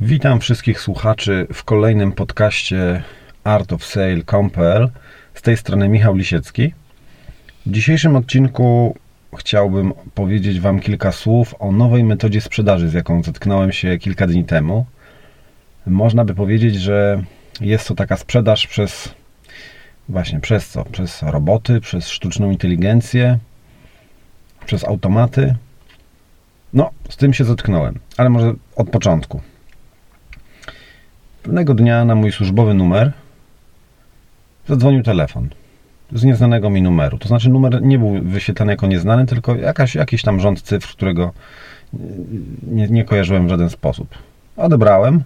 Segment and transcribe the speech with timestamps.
[0.00, 3.02] Witam wszystkich słuchaczy w kolejnym podcaście
[3.44, 4.90] Art of Sale.pl.
[5.34, 6.72] Z tej strony Michał Lisiecki.
[7.66, 8.96] W dzisiejszym odcinku
[9.38, 14.44] chciałbym powiedzieć Wam kilka słów o nowej metodzie sprzedaży, z jaką zetknąłem się kilka dni
[14.44, 14.86] temu.
[15.86, 17.22] Można by powiedzieć, że
[17.60, 19.14] jest to taka sprzedaż przez
[20.08, 20.84] właśnie przez co?
[20.84, 23.38] Przez roboty, przez sztuczną inteligencję,
[24.66, 25.56] przez automaty.
[26.72, 29.40] No, z tym się zetknąłem, ale może od początku.
[31.46, 33.12] Pewnego dnia na mój służbowy numer
[34.66, 35.48] zadzwonił telefon
[36.12, 37.18] z nieznanego mi numeru.
[37.18, 41.32] To znaczy numer nie był wyświetlany jako nieznany, tylko jakaś, jakiś tam rząd cyfr, którego
[42.62, 44.08] nie, nie kojarzyłem w żaden sposób.
[44.56, 45.22] Odebrałem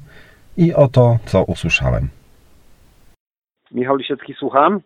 [0.57, 2.09] i oto co usłyszałem.
[3.71, 4.81] Michał Lisiecki, słucham.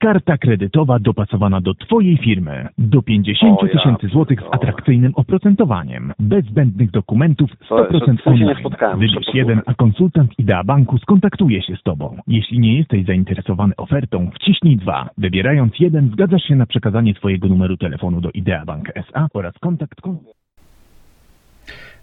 [0.00, 2.68] Karta kredytowa dopasowana do Twojej firmy.
[2.78, 4.62] Do 50 O ja tysięcy złotych z pierdolę.
[4.62, 6.12] atrakcyjnym oprocentowaniem.
[6.18, 8.56] Bez zbędnych dokumentów 100% To- to- to się nie online.
[8.60, 12.16] spotkałem, Wybierz jeden, a konsultant Idea Banku skontaktuje się z Tobą.
[12.26, 15.10] Jeśli nie jesteś zainteresowany ofertą, wciśnij dwa.
[15.18, 20.00] Wybierając jeden, zgadzasz się na przekazanie Twojego numeru telefonu do Idea Bank SA oraz kontakt
[20.00, 20.18] kon-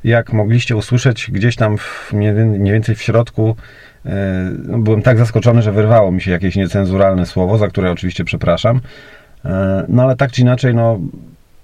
[0.03, 3.55] Jak mogliście usłyszeć, gdzieś tam w, mniej mniej więcej w środku
[4.77, 8.81] byłem tak zaskoczony, że wyrwało mi się jakieś niecenzuralne słowo, za które oczywiście przepraszam.
[9.45, 10.99] E, No ale tak czy inaczej, no,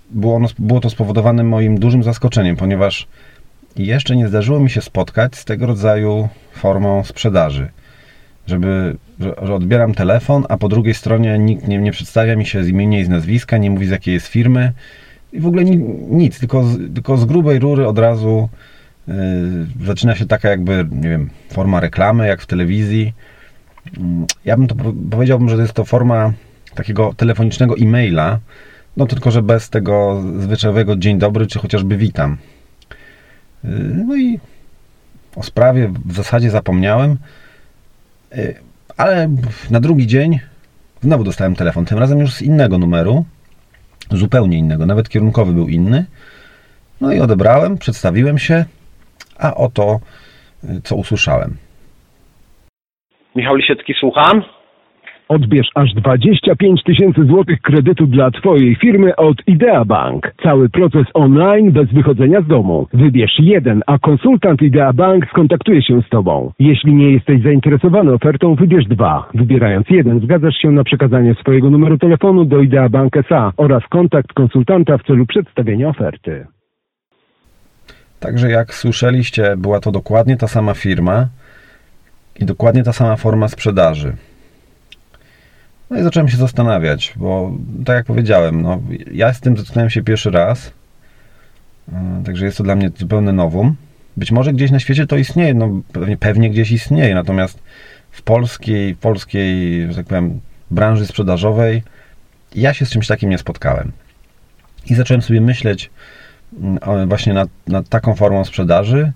[0.09, 3.07] było, ono, było to spowodowane moim dużym zaskoczeniem, ponieważ
[3.75, 7.67] jeszcze nie zdarzyło mi się spotkać z tego rodzaju formą sprzedaży.
[8.47, 12.67] Żeby, że, odbieram telefon, a po drugiej stronie nikt nie, nie przedstawia mi się z
[12.67, 14.73] imienia i z nazwiska, nie mówi z jakiej jest firmy
[15.33, 15.77] i w ogóle ni,
[16.09, 18.49] nic, tylko z, tylko z grubej rury od razu
[19.85, 23.13] zaczyna się taka jakby, nie wiem, forma reklamy, jak w telewizji.
[23.97, 26.33] Mm, Ja bym to po- powiedziałbym, że to jest to forma
[26.75, 28.39] takiego telefonicznego e-maila,
[28.97, 32.37] no tylko, że bez tego zwyczajowego dzień dobry, czy chociażby witam.
[33.63, 33.69] Yy,
[34.07, 34.39] No i
[35.35, 37.17] o sprawie w zasadzie zapomniałem,
[38.35, 38.55] yy,
[38.97, 39.29] ale
[39.69, 40.39] na drugi dzień
[41.01, 43.25] znowu dostałem telefon, tym razem już z innego numeru,
[44.11, 46.05] zupełnie innego, nawet kierunkowy był inny.
[47.01, 48.65] No i odebrałem, przedstawiłem się,
[49.43, 49.99] a oto
[50.63, 51.57] y, co usłyszałem.
[53.35, 54.43] Michał Lisiecki, słucham.
[55.29, 60.33] Odbierz aż 25 tysięcy złotych kredytu dla Twojej firmy od Idea Bank.
[60.43, 62.87] Cały proces online bez wychodzenia z domu.
[62.93, 66.51] Wybierz jeden, a konsultant Idea Bank skontaktuje się z Tobą.
[66.59, 69.29] Jeśli nie jesteś zainteresowany ofertą, wybierz dwa.
[69.33, 74.33] Wybierając jeden, zgadzasz się na przekazanie swojego numeru telefonu do Idea Bank SA oraz kontakt
[74.33, 76.45] konsultanta w celu przedstawienia oferty.
[78.23, 81.27] Także jak słyszeliście, była to dokładnie ta sama firma
[82.39, 84.15] i dokładnie ta sama forma sprzedaży.
[85.89, 87.51] No i zacząłem się zastanawiać, bo
[87.85, 90.71] tak jak powiedziałem, no, ja z tym zetknąłem się pierwszy raz,
[91.87, 93.75] Yy, także jest to dla mnie zupełne nowum.
[94.17, 97.59] Być może gdzieś na świecie to istnieje, no pewnie, pewnie gdzieś istnieje, natomiast
[98.11, 100.39] w polskiej, polskiej, że tak powiem,
[100.71, 101.83] branży sprzedażowej
[102.55, 103.91] ja się z czymś takim nie spotkałem.
[104.85, 105.89] I zacząłem sobie myśleć,
[107.07, 109.11] właśnie nad, nad taką formą sprzedaży,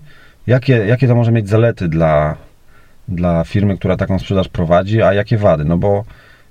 [0.46, 2.36] jakie, jakie to może mieć zalety dla,
[3.08, 5.64] dla firmy, która taką sprzedaż prowadzi, a jakie wady.
[5.64, 6.04] No bo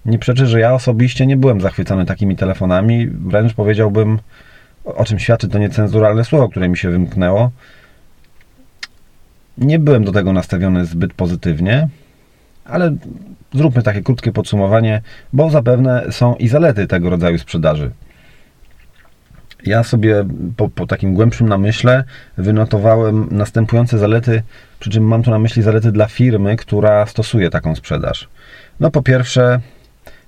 [0.06, 4.20] nie przeczę, że ja osobiście nie byłem zachwycony takimi telefonami, wręcz powiedziałbym,
[4.86, 7.52] o czym świadczy to niecenzuralne słowo, które mi się wymknęło.
[9.58, 11.88] Nie byłem do tego nastawiony zbyt pozytywnie,
[12.66, 12.96] ale
[13.54, 15.02] zróbmy takie krótkie podsumowanie,
[15.34, 17.92] bo zapewne są i zalety tego rodzaju sprzedaży.
[19.66, 20.26] Ja sobie
[20.58, 22.04] po, po takim głębszym namyśle
[22.38, 24.44] wynotowałem następujące zalety,
[24.80, 28.28] przy czym mam tu na myśli zalety dla firmy, która stosuje taką sprzedaż.
[28.80, 29.60] No po pierwsze,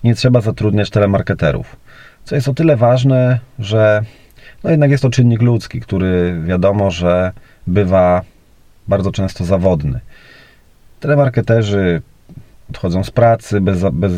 [0.03, 1.75] nie trzeba zatrudniać telemarketerów,
[2.23, 4.03] co jest o tyle ważne, że
[4.63, 7.31] no jednak jest to czynnik ludzki, który wiadomo, że
[7.67, 8.21] bywa
[8.87, 9.99] bardzo często zawodny.
[10.99, 12.01] Telemarketerzy
[12.69, 14.11] odchodzą z pracy bez, bez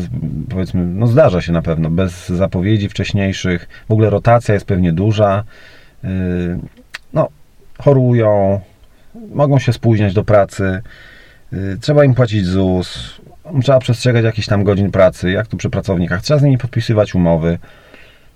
[0.50, 5.44] powiedzmy, no zdarza się na pewno, bez zapowiedzi wcześniejszych, w ogóle rotacja jest pewnie duża,
[6.02, 6.10] yy,
[7.12, 7.28] no
[7.78, 8.60] chorują,
[9.34, 10.82] mogą się spóźniać do pracy,
[11.52, 13.20] yy, trzeba im płacić ZUS,
[13.62, 17.58] trzeba przestrzegać jakichś tam godzin pracy, jak tu przy pracownikach, trzeba z nimi podpisywać umowy.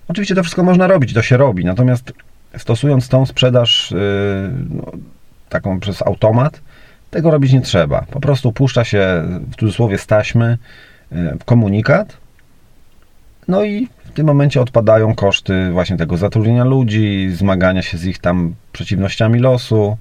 [0.07, 2.13] Oczywiście to wszystko można robić, to się robi, natomiast
[2.57, 3.97] stosując tą sprzedaż yy,
[4.69, 4.91] no,
[5.49, 6.61] taką przez automat,
[7.11, 8.01] tego robić nie trzeba.
[8.01, 10.57] Po prostu puszcza się w cudzysłowie z taśmy
[11.11, 12.17] yy, komunikat,
[13.47, 18.17] no i w tym momencie odpadają koszty właśnie tego zatrudnienia ludzi, zmagania się z ich
[18.17, 19.97] tam przeciwnościami losu.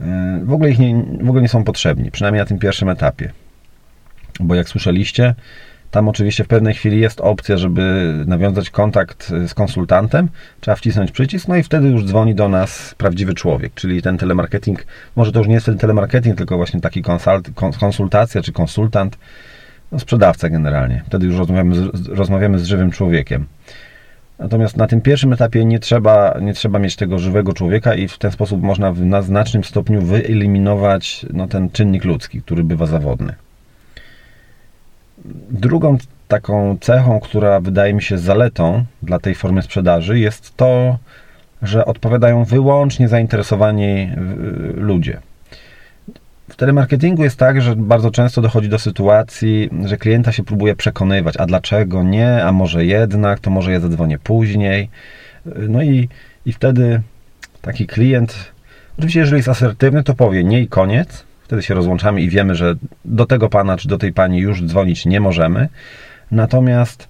[0.00, 0.06] Yy,
[0.44, 3.32] W ogóle ich nie, w ogóle nie są potrzebni, przynajmniej na tym pierwszym etapie.
[4.40, 5.34] Bo jak słyszeliście,
[5.96, 10.28] Tam oczywiście w pewnej chwili jest opcja, żeby nawiązać kontakt z konsultantem,
[10.60, 14.86] trzeba wcisnąć przycisk, no i wtedy już dzwoni do nas prawdziwy człowiek, czyli ten telemarketing,
[15.16, 17.50] może to już nie jest ten telemarketing, tylko właśnie taki konsult,
[17.80, 19.18] konsultacja czy konsultant,
[19.92, 21.02] no sprzedawca generalnie.
[21.06, 23.46] Wtedy już rozmawiamy z, rozmawiamy z żywym człowiekiem.
[24.38, 28.18] Natomiast na tym pierwszym etapie nie trzeba, nie trzeba mieć tego żywego człowieka i w
[28.18, 33.45] ten sposób można w, na znacznym stopniu wyeliminować no, ten czynnik ludzki, który bywa zawodny.
[35.50, 40.98] Drugą taką cechą, która wydaje mi się zaletą dla tej formy sprzedaży, jest to,
[41.62, 44.10] że odpowiadają wyłącznie zainteresowani
[44.74, 45.20] ludzie.
[46.50, 51.36] W telemarketingu jest tak, że bardzo często dochodzi do sytuacji, że klienta się próbuje przekonywać,
[51.36, 54.90] a dlaczego nie, a może jednak, to może ja zadzwonię później.
[55.68, 56.08] No i,
[56.46, 57.00] i wtedy
[57.62, 58.52] taki klient,
[58.98, 62.74] oczywiście jeżeli jest asertywny, to powie nie i koniec, wtedy się rozłączamy i wiemy, że
[63.04, 65.68] do tego pana czy do tej pani już dzwonić nie możemy.
[66.30, 67.08] Natomiast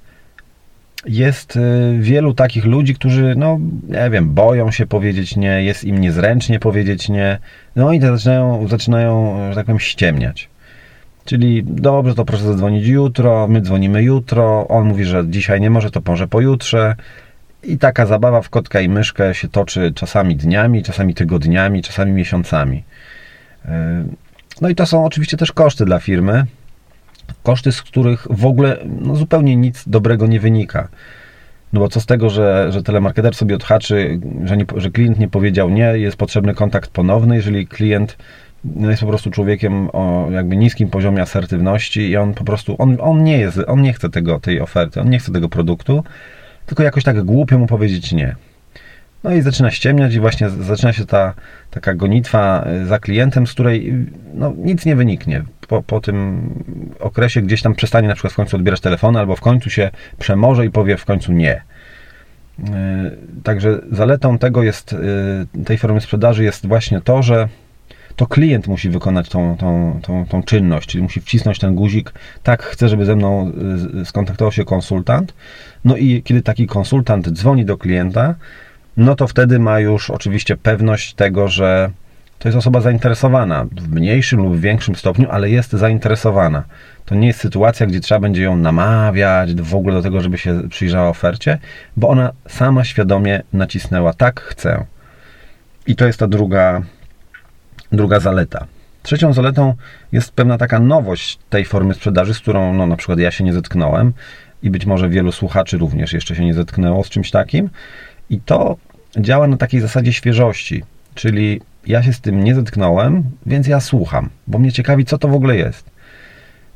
[1.06, 1.60] jest y,
[2.00, 7.08] wielu takich ludzi, którzy, no, nie wiem, boją się powiedzieć nie, jest im niezręcznie powiedzieć
[7.08, 7.38] nie,
[7.76, 10.48] no i zaczynają, zaczynają, że tak powiem, ściemniać.
[11.24, 15.90] Czyli dobrze, to proszę zadzwonić jutro, my dzwonimy jutro, on mówi, że dzisiaj nie może,
[15.90, 16.94] to może pojutrze.
[17.62, 22.84] I taka zabawa w kotka i myszkę się toczy czasami dniami, czasami tygodniami, czasami miesiącami.
[24.60, 26.46] No i to są oczywiście też koszty dla firmy,
[27.42, 30.88] koszty, z których w ogóle no, zupełnie nic dobrego nie wynika.
[31.72, 35.28] No bo co z tego, że, że telemarketer sobie odhaczy, że, nie, że klient nie
[35.28, 38.16] powiedział nie, jest potrzebny kontakt ponowny, jeżeli klient
[38.64, 42.96] no, jest po prostu człowiekiem o jakby niskim poziomie asertywności i on po prostu, on,
[43.00, 46.04] on nie jest, on nie chce tego, tej oferty, on nie chce tego produktu,
[46.66, 48.36] tylko jakoś tak głupio mu powiedzieć nie.
[49.26, 51.34] No i zaczyna ściemniać i właśnie zaczyna się ta
[51.70, 55.42] taka gonitwa y, za klientem, z której y, no, nic nie wyniknie.
[55.68, 56.48] Po, po tym
[57.00, 60.66] okresie gdzieś tam przestanie na przykład w końcu odbierać telefony, albo w końcu się przemoże
[60.66, 61.62] i powie w końcu nie.
[62.58, 62.64] Y,
[63.42, 64.96] także zaletą tego jest,
[65.64, 67.48] tej formy sprzedaży jest właśnie to, że
[68.16, 72.12] to klient musi wykonać tą, tą, tą, tą czynność, czyli musi wcisnąć ten guzik,
[72.42, 73.52] tak chcę, żeby ze mną
[74.04, 75.34] skontaktował się konsultant.
[75.84, 78.34] No i kiedy taki konsultant dzwoni do klienta,
[78.96, 81.90] no to wtedy ma już oczywiście pewność tego, że
[82.38, 86.64] to jest osoba zainteresowana w mniejszym lub większym stopniu, ale jest zainteresowana.
[87.04, 90.68] To nie jest sytuacja, gdzie trzeba będzie ją namawiać w ogóle do tego, żeby się
[90.68, 91.58] przyjrzała ofercie,
[91.96, 94.84] bo ona sama świadomie nacisnęła tak chcę.
[95.86, 96.82] I to jest ta druga,
[97.92, 98.66] druga zaleta.
[99.02, 99.74] Trzecią zaletą
[100.12, 103.52] jest pewna taka nowość tej formy sprzedaży, z którą no, na przykład ja się nie
[103.52, 104.12] zetknąłem
[104.62, 107.70] i być może wielu słuchaczy również jeszcze się nie zetknęło z czymś takim.
[108.30, 108.76] I to
[109.16, 110.82] działa na takiej zasadzie świeżości,
[111.14, 115.28] czyli ja się z tym nie zetknąłem, więc ja słucham, bo mnie ciekawi, co to
[115.28, 115.90] w ogóle jest.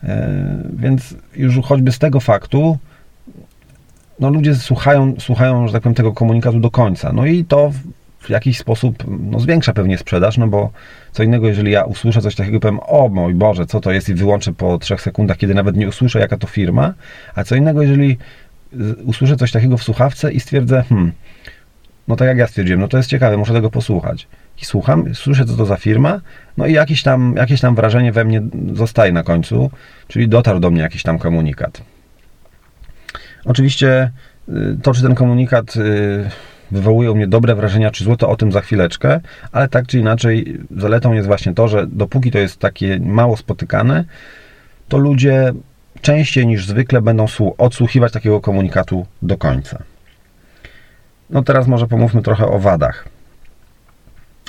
[0.04, 0.28] E,
[0.72, 2.78] więc już choćby z tego faktu,
[4.20, 7.12] no ludzie słuchają, słuchają, że tak powiem, tego komunikatu do końca.
[7.12, 7.72] No i to
[8.20, 10.70] w jakiś sposób no, zwiększa pewnie sprzedaż, no bo
[11.12, 14.14] co innego, jeżeli ja usłyszę coś takiego, powiem, o mój Boże, co to jest i
[14.14, 16.94] wyłączę po trzech sekundach, kiedy nawet nie usłyszę, jaka to firma,
[17.34, 18.18] a co innego, jeżeli
[19.04, 21.12] usłyszę coś takiego w słuchawce i stwierdzę, hmm,
[22.10, 24.26] no tak jak ja stwierdziłem, no to jest ciekawe, muszę tego posłuchać.
[24.62, 26.20] I słucham, słyszę, co to za firma,
[26.56, 28.42] no i jakieś tam, jakieś tam wrażenie we mnie
[28.72, 29.70] zostaje na końcu,
[30.08, 31.82] czyli dotarł do mnie jakiś tam komunikat.
[33.44, 34.10] Oczywiście
[34.48, 34.52] y,
[34.82, 35.80] to, czy ten komunikat y,
[36.70, 39.20] wywołuje u mnie dobre wrażenia, czy złe, to o tym za chwileczkę,
[39.52, 44.04] ale tak czy inaczej zaletą jest właśnie to, że dopóki to jest takie mało spotykane,
[44.88, 45.52] to ludzie
[46.00, 47.26] częściej niż zwykle będą
[47.58, 49.89] odsłuchiwać takiego komunikatu do końca.
[51.30, 53.08] No teraz może pomówmy trochę o wadach.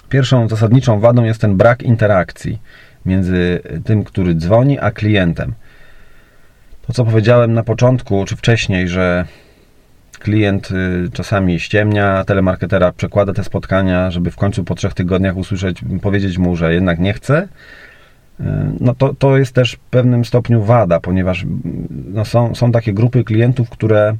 [0.09, 2.59] Pierwszą zasadniczą wadą jest ten brak interakcji
[3.05, 5.53] między tym, który dzwoni, a klientem.
[6.87, 9.25] To, co powiedziałem na początku, czy wcześniej, że
[10.19, 15.81] klient y, czasami ściemnia telemarketera, przekłada te spotkania, żeby w końcu po trzech tygodniach usłyszeć,
[16.01, 17.47] powiedzieć mu, że jednak nie chce,
[18.39, 18.43] y,
[18.79, 21.45] no to, to jest też w pewnym stopniu wada, ponieważ
[21.89, 24.15] no są, są takie grupy klientów, które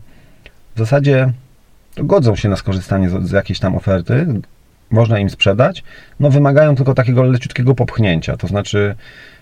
[0.75, 1.33] w zasadzie
[1.97, 4.27] godzą się na skorzystanie z, z jakiejś tam oferty,
[4.91, 5.83] można im sprzedać,
[6.19, 8.95] no wymagają tylko takiego leciutkiego popchnięcia, to znaczy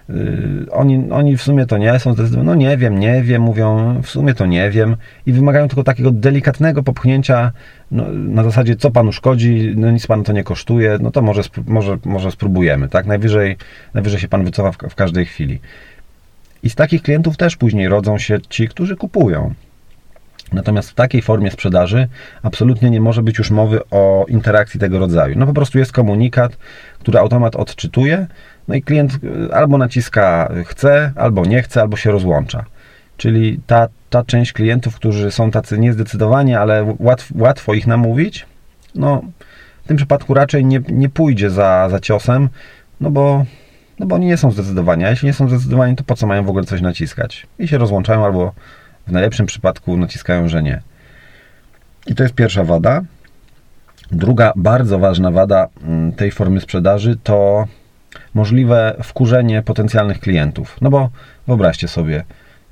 [0.10, 3.96] yy, oni, oni w sumie to nie są zdecydowani, no nie wiem, nie wiem, mówią,
[4.04, 7.52] w sumie to nie wiem i wymagają tylko takiego delikatnego popchnięcia
[7.92, 11.42] no, na zasadzie, co panu szkodzi, no nic panu to nie kosztuje, no to może,
[11.68, 13.58] może, może spróbujemy, tak, najwyżej,
[13.94, 15.60] najwyżej się pan wycofa w, w każdej chwili.
[16.64, 19.54] I z takich klientów też później rodzą się ci, którzy kupują.
[20.54, 22.08] Natomiast w takiej formie sprzedaży
[22.44, 25.36] absolutnie nie może być już mowy o interakcji tego rodzaju.
[25.38, 26.58] No po prostu jest komunikat,
[27.00, 28.28] który automat odczytuje,
[28.68, 32.66] no i klient y, albo naciska chce, albo nie chce, albo się rozłącza.
[33.18, 38.46] czyli ta, ta część klientów, którzy są tacy niezdecydowani, ale łatw, łatwo ich namówić,
[38.96, 39.22] no
[39.84, 42.50] w tym przypadku raczej nie, nie pójdzie za, za ciosem,
[43.02, 43.46] no bo,
[44.00, 46.44] no bo oni nie są zdecydowani, a jeśli nie są zdecydowani, to po co mają
[46.44, 47.48] w ogóle coś naciskać?
[47.60, 48.54] I się rozłączają albo
[49.10, 50.82] w najlepszym przypadku naciskają, że nie.
[52.08, 53.02] I to jest pierwsza wada.
[54.12, 57.68] Druga bardzo ważna wada mm, tej formy sprzedaży to
[58.34, 60.78] możliwe wkurzenie potencjalnych klientów.
[60.82, 61.10] No bo
[61.48, 62.24] wyobraźcie sobie,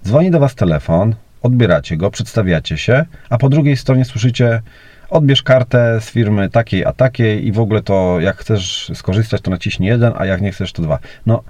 [0.04, 4.62] dzwoni do Was telefon, odbieracie go, przedstawiacie się, a po drugiej stronie słyszycie
[5.10, 9.52] odbierz kartę z firmy takiej a takiej i w ogóle to jak chcesz skorzystać to
[9.52, 11.00] naciśnij jeden, a jak nie chcesz to dwa.
[11.26, 11.44] No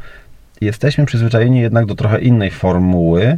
[0.61, 3.37] jesteśmy przyzwyczajeni jednak do trochę innej formuły,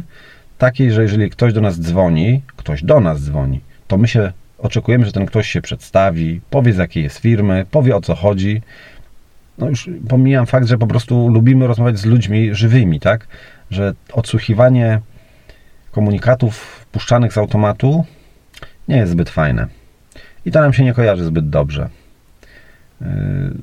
[0.60, 5.06] takiej, że jeżeli ktoś do nas dzwoni, ktoś do nas dzwoni, to my się oczekujemy,
[5.06, 8.62] że ten ktoś się przedstawi, powie z jakiej jest firmy, powie o co chodzi.
[9.58, 13.26] No już pomijam fakt, że po prostu lubimy rozmawiać z ludźmi żywymi, tak?
[13.70, 15.00] Że odsłuchiwanie
[15.90, 18.04] komunikatów puszczanych z automatu
[18.88, 19.66] nie jest zbyt fajne.
[20.44, 21.88] I to nam się nie kojarzy zbyt dobrze.
[23.00, 23.06] Yy,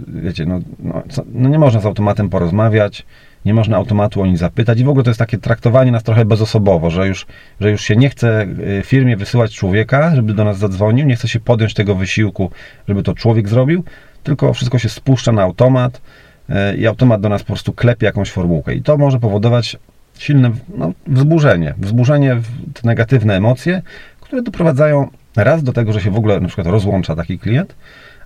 [0.08, 3.06] wiecie, no, no, no nie można z automatem porozmawiać,
[3.46, 4.79] nie można automatu o nic zapytać.
[4.79, 7.25] I w ogóle to jest takie traktowanie nas trochę bezosobowo, że już,
[7.60, 8.48] że już się nie chce
[8.79, 12.51] y, firmie wysyłać człowieka, żeby do nas zadzwonił, nie chce się podjąć tego wysiłku,
[12.88, 13.84] żeby to człowiek zrobił,
[14.24, 16.01] tylko wszystko się spuszcza na automat
[16.50, 18.75] y, i automat do nas po prostu klepie jakąś formułkę.
[18.75, 19.77] I to może powodować
[20.17, 22.41] silne no, wzburzenie, wzburzenie,
[22.74, 23.82] te negatywne emocje,
[24.22, 27.75] które doprowadzają raz do tego, że się w ogóle na przykład rozłącza taki klient,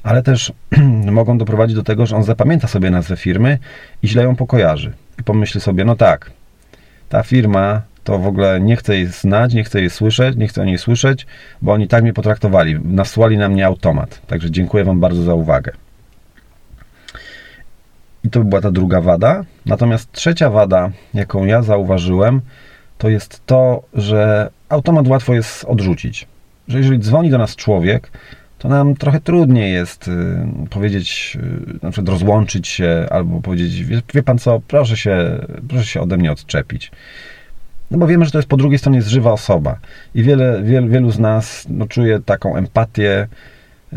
[0.04, 0.54] ale też
[1.12, 3.58] mogą doprowadzić do tego, że on zapamięta sobie nazwę firmy
[4.04, 4.94] i źle ją pokojarzy.
[5.20, 6.32] I pomyśli sobie, no tak,
[7.10, 10.62] ta firma to w ogóle nie chce jej znać, nie chce jej słyszeć, nie chce
[10.62, 11.28] o niej słyszeć,
[11.62, 14.22] bo oni tak mnie potraktowali, nasłali na mnie automat.
[14.28, 15.72] Także dziękuję Wam bardzo za uwagę.
[18.24, 19.44] I to była ta druga wada.
[19.66, 22.42] Natomiast trzecia wada, jaką ja zauważyłem,
[22.98, 26.28] to jest to, że automat łatwo jest odrzucić.
[26.68, 28.12] Że jeżeli dzwoni do nas człowiek,
[28.62, 30.12] to nam trochę trudniej jest y,
[30.70, 31.38] powiedzieć,
[31.76, 35.40] y, na przykład rozłączyć się, albo powiedzieć, wie, wie, pan co, proszę się,
[35.70, 36.92] proszę się ode mnie odczepić.
[37.92, 39.78] No bo wiemy, że to jest po drugiej stronie jest żywa osoba
[40.16, 43.28] i wiele, wielu, z nas no, czuje taką empatię,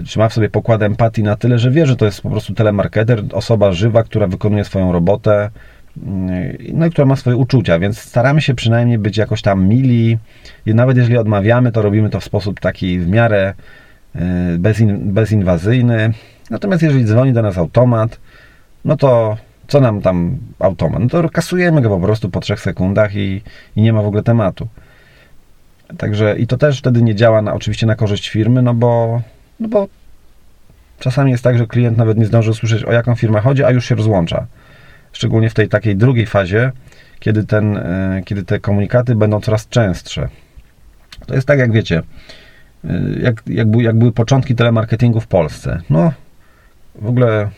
[0.07, 2.55] czy ma w sobie pokład empatii na tyle, że wie, że to jest po prostu
[2.55, 5.51] telemarketer, osoba żywa, która wykonuje swoją robotę,
[5.97, 10.19] y, no i która ma swoje uczucia, więc staramy się przynajmniej być jakoś tam mili
[10.67, 13.55] i nawet jeżeli odmawiamy, to robimy to w sposób taki w miarę
[14.59, 16.13] bezin, bezinwazyjny.
[16.51, 18.21] Natomiast jeżeli dzwoni do nas automat,
[18.85, 19.37] no to
[19.69, 21.01] co nam tam automat?
[21.03, 23.43] No to kasujemy go po prostu po trzech sekundach i,
[23.77, 24.69] i nie ma w ogóle tematu.
[25.99, 29.23] Także i to też wtedy nie działa na, oczywiście na korzyść firmy, no bo,
[29.61, 29.89] no bo
[30.99, 33.85] czasami jest tak, że klient nawet nie zdąży usłyszeć o jaką firmę chodzi, a już
[33.85, 34.47] się rozłącza.
[35.13, 36.73] Szczególnie w tej takiej drugiej fazie,
[37.21, 40.29] kiedy, ten, y, kiedy te komunikaty będą coraz częstsze.
[41.27, 42.03] To jest tak, jak wiecie,
[43.23, 45.81] jak, jak, był, jak były początki telemarketingu w Polsce.
[45.91, 46.13] No,
[46.95, 47.49] w ogóle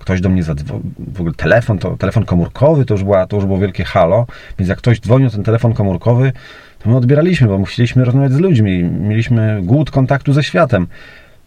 [0.00, 3.46] ktoś do mnie zadzwonił, w ogóle telefon, to telefon komórkowy to już, była, to już
[3.46, 4.26] było wielkie halo,
[4.58, 6.32] więc jak ktoś dzwonił ten telefon komórkowy,
[6.78, 10.86] to my odbieraliśmy, bo musieliśmy rozmawiać z ludźmi, mieliśmy głód kontaktu ze światem.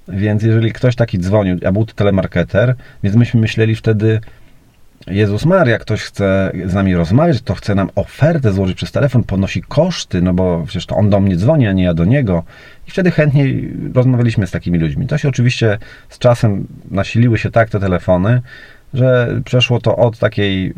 [0.07, 4.19] Więc jeżeli ktoś taki dzwonił, a był to telemarketer, więc myśmy myśleli wtedy,
[5.07, 9.61] Jezus Maria, ktoś chce z nami rozmawiać, to chce nam ofertę złożyć przez telefon, ponosi
[9.61, 12.43] koszty, no bo przecież to on do mnie dzwoni, a nie ja do niego.
[12.87, 15.07] I wtedy chętniej rozmawialiśmy z takimi ludźmi.
[15.07, 15.77] To się oczywiście
[16.09, 18.41] z czasem nasiliły się tak te telefony,
[18.93, 20.73] że przeszło to od takiej,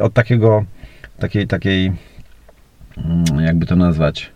[0.00, 0.64] od takiego,
[1.18, 1.92] takiej, takiej,
[2.96, 4.30] mm, jakby to nazwać,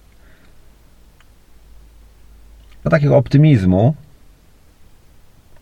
[2.85, 3.95] do takiego optymizmu,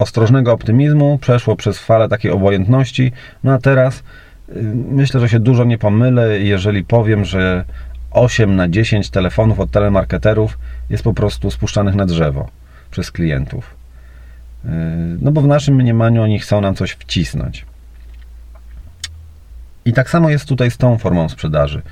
[0.01, 3.13] ostrożnego optymizmu, przeszło przez falę takiej obojętności,
[3.45, 4.03] no a teraz y,
[4.91, 7.65] myślę, że się dużo nie pomylę, jeżeli powiem, że
[8.11, 10.59] 8 na 10 telefonów od telemarketerów
[10.91, 12.49] jest po prostu spuszczanych na drzewo
[12.91, 13.75] przez klientów.
[14.65, 14.69] Y,
[15.21, 17.67] no bo w naszym mniemaniu oni chcą nam coś wcisnąć.
[19.85, 21.83] I tak samo jest tutaj z tą formą sprzedaży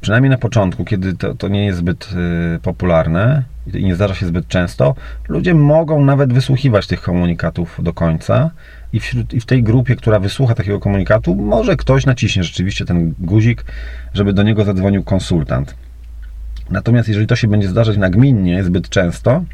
[0.00, 2.08] przynajmniej na początku, kiedy to, to nie jest zbyt
[2.56, 3.42] y, popularne
[3.74, 4.94] i nie zdarza się zbyt często,
[5.28, 8.50] ludzie mogą nawet wysłuchiwać tych komunikatów do końca
[8.92, 13.14] i, wśród, i w tej grupie, która wysłucha takiego komunikatu, może ktoś naciśnie rzeczywiście ten
[13.18, 13.64] guzik,
[14.14, 15.74] żeby do niego zadzwonił konsultant.
[16.70, 19.44] Natomiast jeżeli to się będzie zdarzać nagminnie, zbyt często,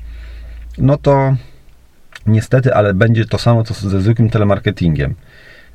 [0.79, 1.37] no to
[2.27, 5.15] niestety, ale będzie to samo co ze zwykłym telemarketingiem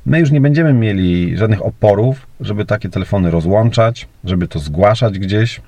[0.06, 5.60] my już nie będziemy mieli żadnych oporów, żeby takie telefony rozłączać, żeby to zgłaszać gdzieś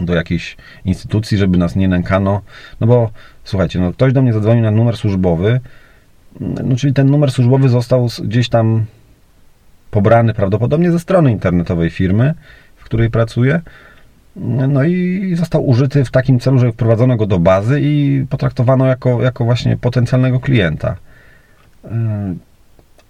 [0.00, 2.42] do jakiejś instytucji, żeby nas nie nękano.
[2.80, 3.10] No bo
[3.44, 5.60] słuchajcie, no ktoś do mnie zadzwonił na numer służbowy,
[6.40, 8.84] no czyli ten numer służbowy został gdzieś tam
[9.90, 12.34] pobrany prawdopodobnie ze strony internetowej firmy,
[12.76, 13.60] w której pracuję,
[14.36, 19.22] No i został użyty w takim celu, że wprowadzono go do bazy i potraktowano jako,
[19.22, 20.96] jako właśnie potencjalnego klienta.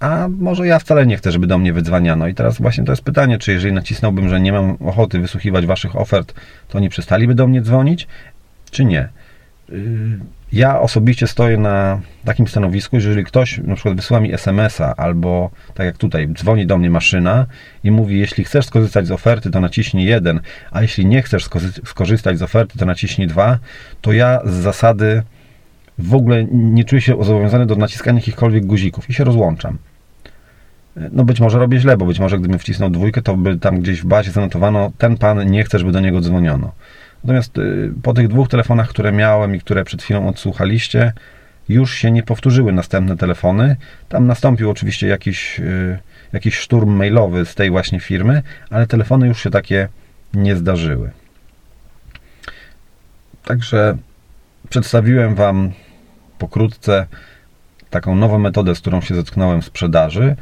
[0.01, 2.29] A może ja wcale nie chcę, żeby do mnie wydzwaniano.
[2.29, 5.97] I teraz właśnie to jest pytanie, czy jeżeli nacisnąłbym, że nie mam ochoty wysłuchiwać waszych
[5.97, 6.35] ofert,
[6.69, 8.07] to oni przestaliby do mnie dzwonić,
[8.71, 9.09] czy nie?
[9.69, 9.79] Yy,
[10.53, 15.51] ja osobiście stoję na takim stanowisku, że jeżeli ktoś na przykład wysyła mi SMS-a albo
[15.75, 17.47] tak jak tutaj, dzwoni do mnie maszyna
[17.85, 20.41] i mówi, jeśli chcesz skorzystać z oferty, to naciśnij jeden,
[20.71, 21.49] a jeśli nie chcesz
[21.85, 23.59] skorzystać z oferty, to naciśnij dwa,
[24.01, 25.23] to ja z zasady
[25.99, 29.79] w ogóle nie czuję się zobowiązany do naciskania jakichkolwiek guzików i się rozłączam.
[31.13, 34.03] No być może robię źle, bo być może gdybym wcisnął dwójkę, to by tam gdzieś
[34.03, 36.73] w bazie zanotowano, ten pan nie chce, żeby do niego dzwoniono.
[37.25, 41.13] Natomiast y, po tych dwóch telefonach, które miałem i które przed chwilą odsłuchaliście,
[41.69, 43.77] już się nie powtórzyły następne telefony.
[44.09, 45.99] Tam nastąpił oczywiście jakiś, y,
[46.33, 49.89] jakiś szturm mailowy z tej właśnie firmy, ale telefony już się takie
[50.35, 51.11] nie zdarzyły.
[53.45, 53.97] Także
[54.71, 55.73] przedstawiłem Wam
[56.39, 57.07] pokrótce
[57.91, 60.37] taką nową metodę, z którą się zetknąłem w sprzedaży.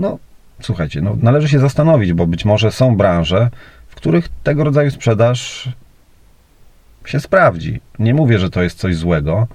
[0.00, 0.18] No,
[0.60, 3.50] słuchajcie, no, należy się zastanowić, bo być może są branże,
[3.88, 5.68] w których tego rodzaju sprzedaż
[7.04, 7.80] się sprawdzi.
[7.98, 9.46] Nie mówię, że to jest coś złego.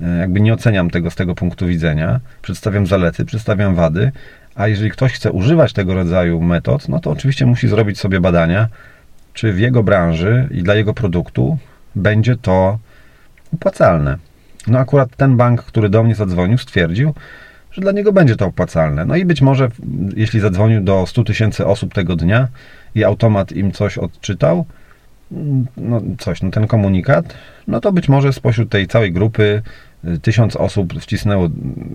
[0.00, 2.20] E, jakby nie oceniam tego z tego punktu widzenia.
[2.42, 4.12] Przedstawiam zalety, przedstawiam wady,
[4.54, 8.68] a jeżeli ktoś chce używać tego rodzaju metod, no to oczywiście musi zrobić sobie badania,
[9.32, 11.58] czy w jego branży i dla jego produktu
[11.94, 12.78] będzie to
[13.54, 14.18] opłacalne.
[14.66, 17.14] No akurat ten bank, który do mnie zadzwonił, stwierdził,
[17.76, 19.04] że dla niego będzie to opłacalne.
[19.04, 19.68] No i być może,
[20.16, 22.48] jeśli zadzwonił do 100 tysięcy osób tego dnia
[22.94, 24.66] i automat im coś odczytał,
[25.76, 27.34] no coś, no ten komunikat,
[27.66, 29.62] no to być może spośród tej całej grupy
[30.04, 31.48] y, tysiąc osób wcisnęło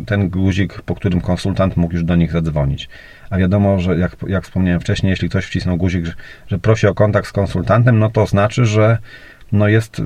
[0.06, 2.90] ten guzik, po którym konsultant mógł już do nich zadzwonić.
[3.30, 6.14] A wiadomo, że jak, jak wspomniałem wcześniej, jeśli ktoś wcisnął guzik, że,
[6.48, 8.98] że prosi o kontakt z konsultantem, no to znaczy, że
[9.52, 10.02] no jest,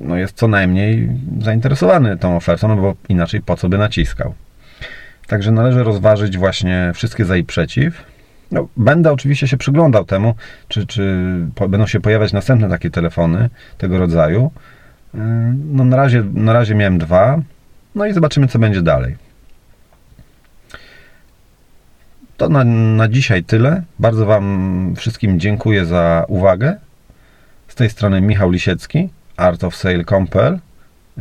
[0.00, 1.08] no jest co najmniej
[1.40, 4.34] zainteresowany tą ofertą, no bo inaczej po co by naciskał.
[5.30, 8.04] Także należy rozważyć właśnie wszystkie za i przeciw.
[8.50, 10.34] No, będę oczywiście się przyglądał temu,
[10.68, 11.02] czy, czy
[11.68, 14.50] będą się pojawiać następne takie telefony tego rodzaju.
[15.14, 15.18] Y,
[15.72, 17.40] no, na, razie, na razie miałem dwa,
[17.94, 19.16] no i zobaczymy, co będzie dalej.
[22.36, 23.82] To na, na dzisiaj tyle.
[23.98, 26.76] Bardzo Wam wszystkim dziękuję za uwagę.
[27.68, 30.58] Z tej strony Michał Lisiecki, artofsale.pl.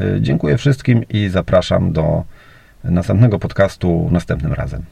[0.01, 2.23] Y, dziękuję wszystkim i zapraszam do
[2.83, 4.83] następnego podcastu następnym razem.